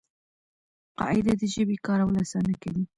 [0.99, 2.83] قاعده د ژبي کارول آسانه کوي.